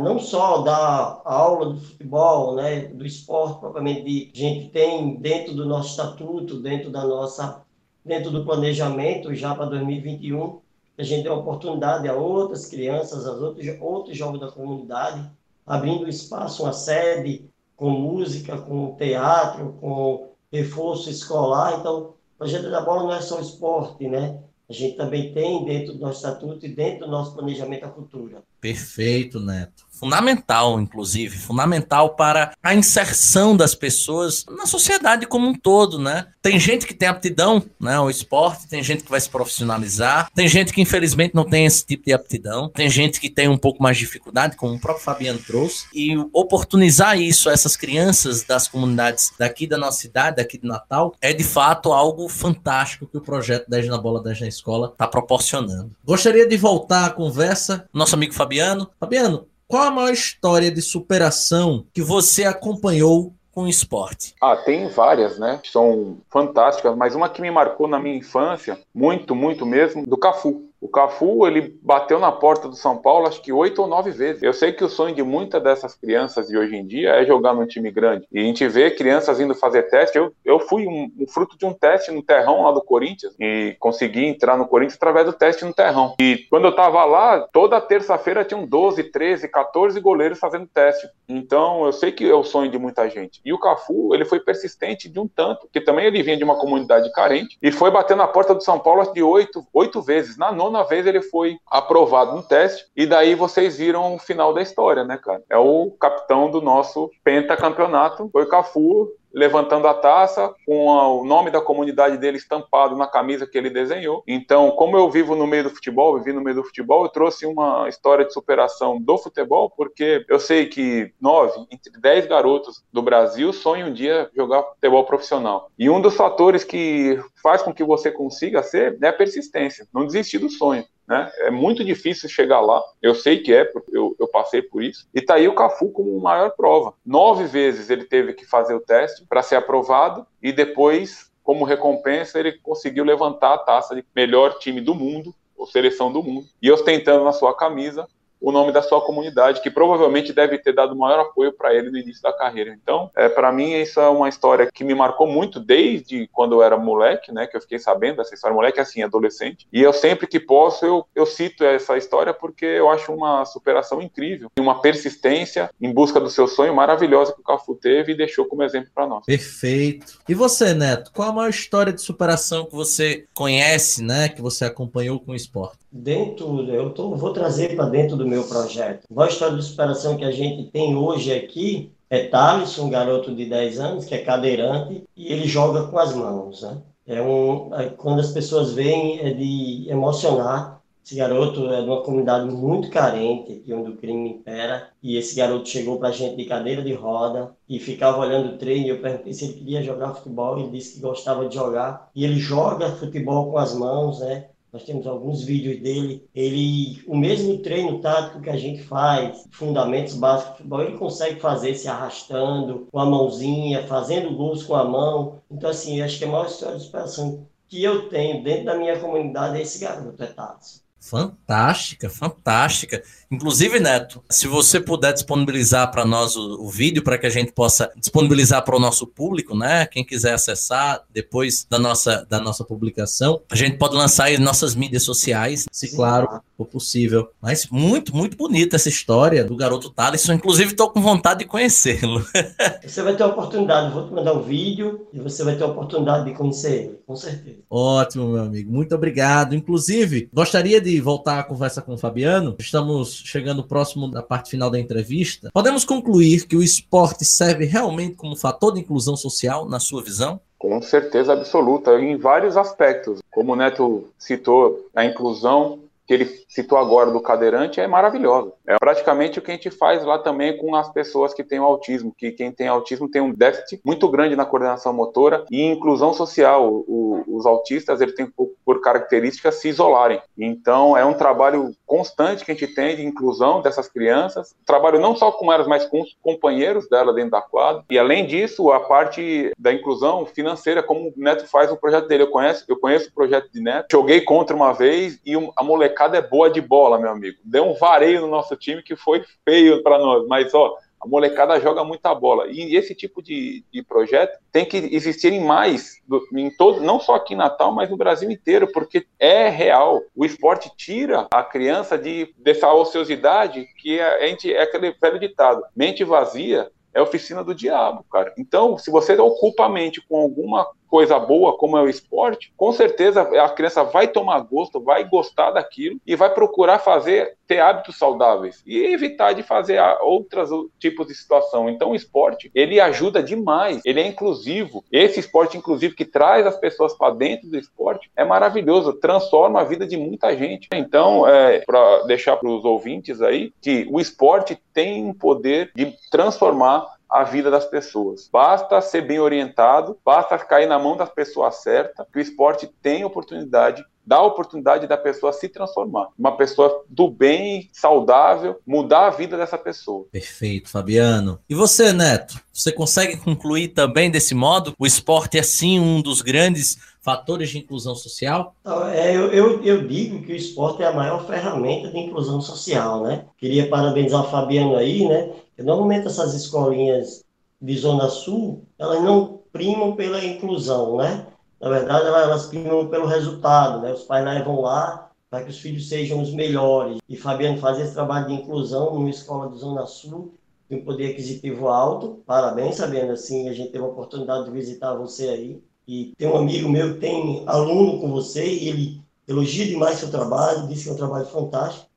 [0.00, 4.32] não só da aula do futebol, né, do esporte propriamente dito.
[4.36, 7.66] A gente tem dentro do nosso estatuto, dentro da nossa
[8.08, 10.60] dentro do planejamento já para 2021,
[10.98, 15.30] a gente dê oportunidade a outras crianças, a outros, outros jovens da comunidade,
[15.64, 17.44] abrindo espaço, uma sede
[17.76, 21.78] com música, com teatro, com reforço escolar.
[21.78, 24.40] Então, o projeto da bola não é só esporte, né?
[24.68, 28.42] A gente também tem dentro do nosso estatuto e dentro do nosso planejamento a cultura.
[28.60, 29.86] Perfeito, Neto.
[29.98, 36.26] Fundamental, inclusive, fundamental para a inserção das pessoas na sociedade como um todo, né?
[36.40, 40.48] Tem gente que tem aptidão, né, ao esporte, tem gente que vai se profissionalizar, tem
[40.48, 43.82] gente que infelizmente não tem esse tipo de aptidão, tem gente que tem um pouco
[43.82, 48.68] mais de dificuldade, como o próprio Fabiano trouxe, e oportunizar isso a essas crianças das
[48.68, 53.20] comunidades daqui da nossa cidade, daqui de Natal, é de fato algo fantástico que o
[53.20, 55.90] projeto 10 na bola 10 na escola está proporcionando.
[56.04, 59.46] Gostaria de voltar à conversa, nosso amigo Fabiano Fabiano.
[59.68, 64.34] Qual a maior história de superação que você acompanhou com o esporte?
[64.40, 65.60] Ah, tem várias, né?
[65.70, 70.67] São fantásticas, mas uma que me marcou na minha infância, muito, muito mesmo, do Cafu.
[70.80, 74.42] O Cafu, ele bateu na porta do São Paulo acho que oito ou nove vezes.
[74.42, 77.52] Eu sei que o sonho de muitas dessas crianças de hoje em dia é jogar
[77.52, 78.26] num time grande.
[78.32, 80.16] E a gente vê crianças indo fazer teste.
[80.16, 83.76] Eu, eu fui um, um fruto de um teste no terrão lá do Corinthians e
[83.80, 86.14] consegui entrar no Corinthians através do teste no terrão.
[86.20, 91.08] E quando eu tava lá, toda terça-feira tinham 12, 13, 14 goleiros fazendo teste.
[91.28, 93.40] Então eu sei que é o sonho de muita gente.
[93.44, 96.56] E o Cafu, ele foi persistente de um tanto, que também ele vinha de uma
[96.56, 100.36] comunidade carente e foi bater na porta do São Paulo de oito, oito vezes.
[100.36, 104.52] Na nona nona vez ele foi aprovado no teste, e daí vocês viram o final
[104.52, 105.42] da história, né, cara?
[105.50, 111.60] É o capitão do nosso pentacampeonato, foi Cafu, levantando a taça com o nome da
[111.60, 114.22] comunidade dele estampado na camisa que ele desenhou.
[114.26, 117.46] Então, como eu vivo no meio do futebol, vivi no meio do futebol, eu trouxe
[117.46, 123.02] uma história de superação do futebol, porque eu sei que nove entre dez garotos do
[123.02, 125.70] Brasil sonham um dia jogar futebol profissional.
[125.78, 130.06] E um dos fatores que faz com que você consiga ser é a persistência, não
[130.06, 130.84] desistir do sonho.
[131.08, 131.32] Né?
[131.38, 132.82] É muito difícil chegar lá.
[133.00, 135.08] Eu sei que é, porque eu, eu passei por isso.
[135.14, 136.92] E tá aí o Cafu como maior prova.
[137.04, 142.38] Nove vezes ele teve que fazer o teste para ser aprovado e depois, como recompensa,
[142.38, 146.70] ele conseguiu levantar a taça de melhor time do mundo, ou seleção do mundo, e
[146.70, 148.06] ostentando na sua camisa
[148.40, 151.98] o nome da sua comunidade, que provavelmente deve ter dado maior apoio para ele no
[151.98, 152.72] início da carreira.
[152.72, 156.62] Então, é, para mim, isso é uma história que me marcou muito desde quando eu
[156.62, 157.46] era moleque, né?
[157.46, 159.66] Que eu fiquei sabendo dessa história, moleque assim, adolescente.
[159.72, 164.00] E eu sempre que posso, eu, eu cito essa história porque eu acho uma superação
[164.00, 168.16] incrível e uma persistência em busca do seu sonho maravilhosa que o Cafu teve e
[168.16, 169.24] deixou como exemplo para nós.
[169.24, 170.18] Perfeito.
[170.28, 174.28] E você, Neto, qual a maior história de superação que você conhece, né?
[174.28, 175.78] Que você acompanhou com o esporte?
[175.90, 179.06] Dentro, eu tô, vou trazer para dentro do meu projeto.
[179.10, 183.46] Uma história de superação que a gente tem hoje aqui é Thales, um garoto de
[183.46, 186.78] 10 anos que é cadeirante e ele joga com as mãos, né?
[187.06, 190.78] É um, é, quando as pessoas veem é de emocionar.
[191.02, 195.34] Esse garoto é de uma comunidade muito carente, aqui onde o crime impera, e esse
[195.34, 198.88] garoto chegou para a gente de cadeira de roda e ficava olhando o treino.
[198.88, 202.10] Eu perguntei se ele queria jogar futebol, ele disse que gostava de jogar.
[202.14, 204.48] E ele joga futebol com as mãos, né?
[204.72, 206.28] Nós temos alguns vídeos dele.
[206.34, 211.40] Ele, o mesmo treino tático que a gente faz, fundamentos básicos de futebol, ele consegue
[211.40, 215.40] fazer se arrastando com a mãozinha, fazendo gols com a mão.
[215.50, 218.98] Então, assim, acho que a maior história de superação que eu tenho dentro da minha
[218.98, 220.87] comunidade é esse garoto, é Tato.
[221.00, 223.02] Fantástica, fantástica.
[223.30, 227.52] Inclusive, Neto, se você puder disponibilizar para nós o, o vídeo para que a gente
[227.52, 229.86] possa disponibilizar para o nosso público, né?
[229.86, 234.74] Quem quiser acessar depois da nossa, da nossa publicação, a gente pode lançar aí nossas
[234.74, 237.28] mídias sociais, se claro for possível.
[237.40, 240.32] Mas muito, muito bonita essa história do garoto Thaleson.
[240.32, 242.24] Inclusive, estou com vontade de conhecê-lo.
[242.84, 245.62] você vai ter a oportunidade, vou te mandar o um vídeo e você vai ter
[245.62, 247.58] a oportunidade de conhecer ele, com certeza.
[247.70, 248.72] Ótimo, meu amigo.
[248.72, 249.54] Muito obrigado.
[249.54, 252.56] Inclusive, gostaria de voltar a conversa com o Fabiano.
[252.58, 258.14] Estamos chegando próximo da parte final da entrevista, podemos concluir que o esporte serve realmente
[258.14, 260.40] como fator de inclusão social, na sua visão?
[260.58, 263.20] Com certeza absoluta, em vários aspectos.
[263.30, 266.24] Como o Neto citou, a inclusão que ele
[266.58, 268.52] citou agora do cadeirante é maravilhosa.
[268.66, 272.12] É praticamente o que a gente faz lá também com as pessoas que têm autismo,
[272.16, 276.68] que quem tem autismo tem um déficit muito grande na coordenação motora e inclusão social.
[276.68, 280.20] O, os autistas eles têm por, por características se isolarem.
[280.36, 284.54] Então é um trabalho constante que a gente tem de inclusão dessas crianças.
[284.66, 287.84] Trabalho não só com elas, mas com os companheiros dela dentro da quadra.
[287.88, 292.24] E além disso, a parte da inclusão financeira, como o Neto faz o projeto dele.
[292.24, 293.86] Eu conheço, eu conheço o projeto de Neto.
[293.90, 297.38] Joguei contra uma vez e a molecada é boa de bola, meu amigo.
[297.44, 301.60] Deu um vareio no nosso time que foi feio para nós, mas ó, A molecada
[301.60, 302.48] joga muita bola.
[302.48, 306.02] E esse tipo de, de projeto tem que existir em mais,
[306.34, 310.02] em todo, não só aqui em Natal, mas no Brasil inteiro, porque é real.
[310.14, 315.62] O esporte tira a criança de, dessa ociosidade que a gente, é aquele velho ditado:
[315.76, 318.34] mente vazia é oficina do diabo, cara.
[318.36, 322.72] Então, se você ocupa a mente com alguma coisa boa, como é o esporte, com
[322.72, 327.98] certeza a criança vai tomar gosto, vai gostar daquilo e vai procurar fazer, ter hábitos
[327.98, 331.68] saudáveis e evitar de fazer outros tipos de situação.
[331.68, 334.84] Então, o esporte, ele ajuda demais, ele é inclusivo.
[334.90, 339.64] Esse esporte inclusivo que traz as pessoas para dentro do esporte é maravilhoso, transforma a
[339.64, 340.68] vida de muita gente.
[340.72, 345.94] Então, é, para deixar para os ouvintes aí, que o esporte tem um poder de
[346.10, 348.28] transformar a vida das pessoas.
[348.32, 353.04] Basta ser bem orientado, basta cair na mão das pessoas certas, que o esporte tem
[353.04, 356.08] oportunidade dá a oportunidade da pessoa se transformar.
[356.18, 360.06] Uma pessoa do bem, saudável, mudar a vida dessa pessoa.
[360.10, 361.38] Perfeito, Fabiano.
[361.46, 362.40] E você, Neto?
[362.50, 364.72] Você consegue concluir também desse modo?
[364.78, 366.78] O esporte é sim um dos grandes
[367.08, 368.54] fatores de inclusão social?
[368.92, 373.02] É, eu, eu, eu, digo que o esporte é a maior ferramenta de inclusão social,
[373.02, 373.24] né?
[373.38, 375.32] Queria parabenizar o Fabiano aí, né?
[375.58, 377.24] Normalmente essas escolinhas
[377.62, 381.26] de Zona Sul, elas não primam pela inclusão, né?
[381.58, 383.90] Na verdade, elas primam pelo resultado, né?
[383.90, 386.98] Os pais levam lá para que os filhos sejam os melhores.
[387.08, 390.34] E Fabiano faz esse trabalho de inclusão numa escola de Zona Sul,
[390.68, 392.22] de um poder aquisitivo alto.
[392.26, 395.67] Parabéns, Fabiano, assim, a gente teve a oportunidade de visitar você aí.
[395.88, 400.10] E tem um amigo meu que tem aluno com você e ele elogia demais seu
[400.10, 401.88] trabalho, diz que é um trabalho fantástico.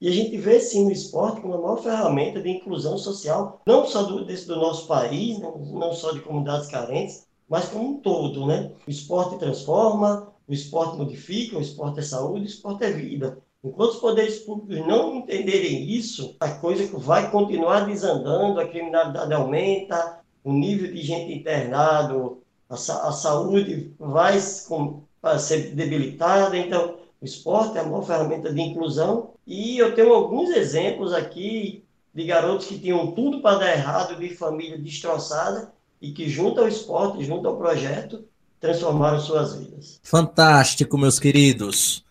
[0.00, 3.84] E a gente vê, sim, o esporte como uma maior ferramenta de inclusão social, não
[3.88, 7.98] só do, desse, do nosso país, não, não só de comunidades carentes, mas como um
[7.98, 8.70] todo, né?
[8.86, 13.38] O esporte transforma, o esporte modifica, o esporte é saúde, o esporte é vida.
[13.64, 20.20] Enquanto os poderes públicos não entenderem isso, a coisa vai continuar desandando, a criminalidade aumenta,
[20.44, 22.40] o nível de gente internado,
[22.70, 25.02] a, a saúde vai com,
[25.38, 26.56] ser debilitada.
[26.56, 31.84] Então, o esporte é a maior ferramenta de inclusão e eu tenho alguns exemplos aqui
[32.14, 36.68] de garotos que tinham tudo para dar errado, de família destroçada e que, junto ao
[36.68, 38.24] esporte, junto ao projeto,
[38.58, 40.00] transformaram suas vidas.
[40.02, 42.04] Fantástico, meus queridos.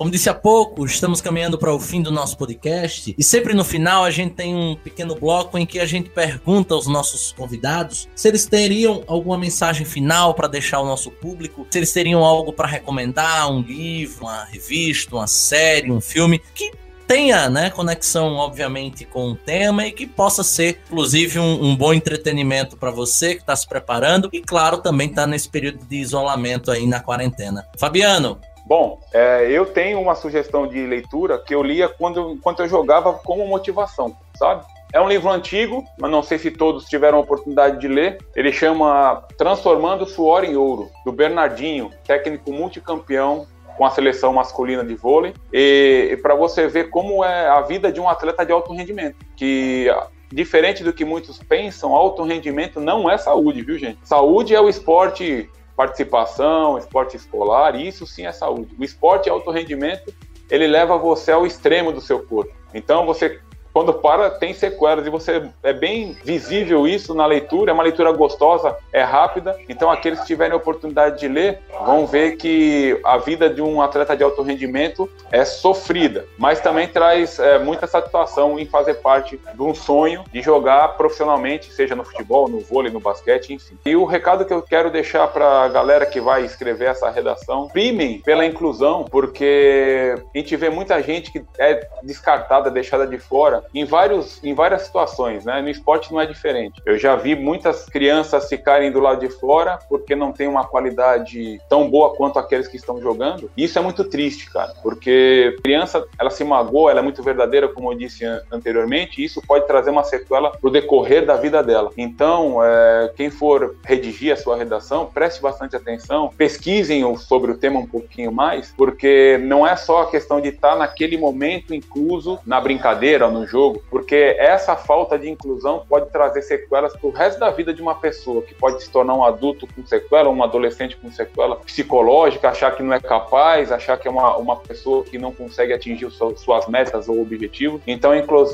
[0.00, 3.62] Como disse há pouco, estamos caminhando para o fim do nosso podcast e sempre no
[3.62, 8.08] final a gente tem um pequeno bloco em que a gente pergunta aos nossos convidados
[8.16, 12.50] se eles teriam alguma mensagem final para deixar ao nosso público, se eles teriam algo
[12.50, 16.72] para recomendar, um livro, uma revista, uma série, um filme que
[17.06, 21.92] tenha né, conexão, obviamente, com o tema e que possa ser, inclusive, um, um bom
[21.92, 26.70] entretenimento para você que está se preparando e, claro, também está nesse período de isolamento
[26.70, 27.66] aí na quarentena.
[27.76, 28.40] Fabiano,
[28.70, 33.12] Bom, é, eu tenho uma sugestão de leitura que eu lia quando, enquanto eu jogava
[33.14, 34.64] como motivação, sabe?
[34.92, 38.18] É um livro antigo, mas não sei se todos tiveram a oportunidade de ler.
[38.36, 43.44] Ele chama Transformando Suor em Ouro, do Bernardinho, técnico multicampeão
[43.76, 45.34] com a seleção masculina de vôlei.
[45.52, 49.16] E, e para você ver como é a vida de um atleta de alto rendimento,
[49.36, 49.88] que
[50.32, 53.98] diferente do que muitos pensam, alto rendimento não é saúde, viu, gente?
[54.04, 55.50] Saúde é o esporte
[55.80, 58.76] participação, esporte escolar, isso sim é saúde.
[58.78, 60.12] O esporte alto rendimento,
[60.50, 62.52] ele leva você ao extremo do seu corpo.
[62.74, 63.40] Então você
[63.80, 65.06] quando para, tem sequelas.
[65.06, 67.70] E você é bem visível isso na leitura.
[67.70, 69.56] É uma leitura gostosa, é rápida.
[69.70, 73.80] Então, aqueles que tiverem a oportunidade de ler vão ver que a vida de um
[73.80, 79.40] atleta de alto rendimento é sofrida, mas também traz é, muita satisfação em fazer parte
[79.54, 83.78] de um sonho de jogar profissionalmente, seja no futebol, no vôlei, no basquete, enfim.
[83.86, 87.68] E o recado que eu quero deixar para a galera que vai escrever essa redação:
[87.68, 93.64] primem pela inclusão, porque a gente vê muita gente que é descartada, deixada de fora
[93.74, 95.60] em, vários, em várias situações, né?
[95.60, 96.80] No esporte não é diferente.
[96.84, 101.60] Eu já vi muitas crianças ficarem do lado de fora porque não tem uma qualidade
[101.68, 103.50] tão boa quanto aqueles que estão jogando.
[103.56, 107.68] E isso é muito triste, cara, porque criança, ela se magoa, ela é muito verdadeira,
[107.68, 111.90] como eu disse anteriormente, e isso pode trazer uma sequela pro decorrer da vida dela.
[111.96, 117.80] Então, é, quem for redigir a sua redação, preste bastante atenção, pesquisem sobre o tema
[117.80, 122.60] um pouquinho mais, porque não é só a questão de estar naquele momento incluso na
[122.60, 127.50] brincadeira, no jogo, porque essa falta de inclusão pode trazer sequelas para o resto da
[127.50, 131.10] vida de uma pessoa, que pode se tornar um adulto com sequela, um adolescente com
[131.10, 135.32] sequela psicológica, achar que não é capaz, achar que é uma, uma pessoa que não
[135.32, 137.80] consegue atingir suas metas ou objetivos.
[137.86, 138.12] Então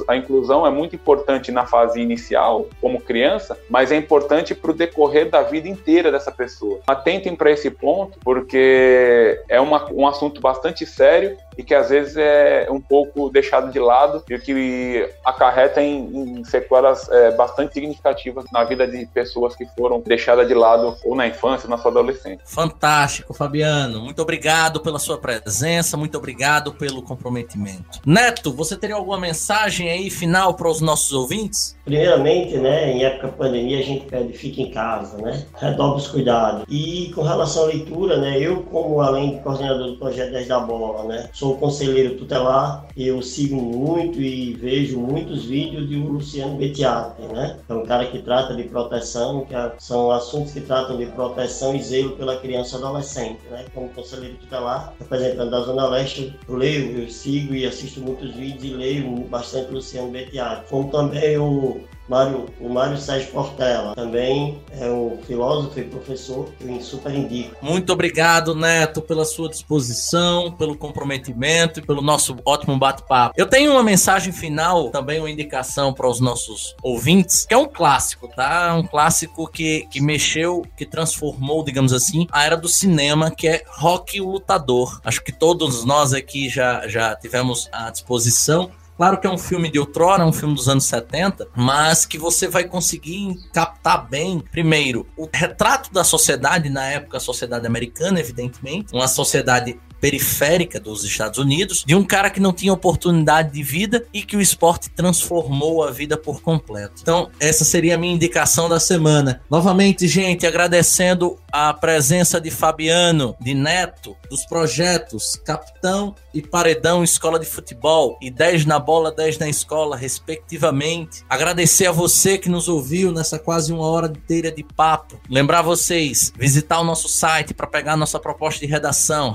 [0.09, 4.75] a inclusão é muito importante na fase inicial, como criança, mas é importante para o
[4.75, 6.81] decorrer da vida inteira dessa pessoa.
[6.87, 12.17] Atentem para esse ponto, porque é uma, um assunto bastante sério e que às vezes
[12.17, 18.45] é um pouco deixado de lado e que acarreta em, em sequelas é, bastante significativas
[18.53, 21.91] na vida de pessoas que foram deixadas de lado ou na infância, ou na sua
[21.91, 22.41] adolescência.
[22.45, 24.01] Fantástico, Fabiano.
[24.01, 28.01] Muito obrigado pela sua presença, muito obrigado pelo comprometimento.
[28.05, 31.77] Neto, você teria alguma mensagem aí final para os nossos ouvintes?
[31.85, 35.47] Primeiramente, né, em época de pandemia, a gente pede fique em casa, né?
[35.57, 36.65] Redobre os cuidados.
[36.69, 40.61] E com relação à leitura, né, eu como além de coordenador do projeto 10 da
[40.61, 47.23] Bola, né, sou conselheiro tutelar, eu sigo muito e vejo muitos vídeos de Luciano Betiati,
[47.23, 47.59] né?
[47.69, 51.83] É um cara que trata de proteção, que são assuntos que tratam de proteção e
[51.83, 53.65] zelo pela criança e adolescente, né?
[53.75, 58.65] Como conselheiro tutelar, representando da Zona Leste, eu leio, eu sigo e assisto muitos vídeos
[58.65, 60.69] e leio bastante Luciano Betiati.
[60.69, 66.65] Como também o Mário, o Mário Sérgio Portela, também é um filósofo e professor que
[66.65, 67.57] eu super indico.
[67.61, 73.35] Muito obrigado, Neto, pela sua disposição, pelo comprometimento e pelo nosso ótimo bate-papo.
[73.37, 77.67] Eu tenho uma mensagem final, também uma indicação para os nossos ouvintes, que é um
[77.67, 78.75] clássico, tá?
[78.75, 83.63] Um clássico que, que mexeu, que transformou, digamos assim, a era do cinema, que é
[83.67, 85.01] Rock o Lutador.
[85.05, 89.71] Acho que todos nós aqui já, já tivemos à disposição Claro que é um filme
[89.71, 95.07] de outrora, um filme dos anos 70, mas que você vai conseguir captar bem, primeiro,
[95.17, 101.39] o retrato da sociedade, na época a sociedade americana, evidentemente, uma sociedade periférica dos Estados
[101.39, 105.83] Unidos, de um cara que não tinha oportunidade de vida e que o esporte transformou
[105.83, 107.01] a vida por completo.
[107.03, 109.41] Então, essa seria a minha indicação da semana.
[109.51, 117.39] Novamente, gente, agradecendo a presença de Fabiano, de Neto, dos projetos Capitão e Paredão Escola
[117.39, 121.25] de Futebol e 10 na bola, 10 na escola, respectivamente.
[121.29, 125.19] Agradecer a você que nos ouviu nessa quase uma hora inteira de papo.
[125.31, 129.31] Lembrar vocês, visitar o nosso site para pegar nossa proposta de redação,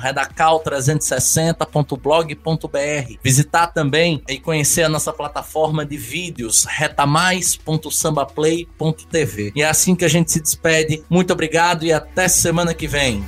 [0.60, 3.16] redacal360.blog.br.
[3.24, 9.54] Visitar também e conhecer a nossa plataforma de vídeos, retamais.sambaplay.tv.
[9.56, 11.04] E é assim que a gente se despede.
[11.10, 13.24] Muito obrigado e até semana que vem.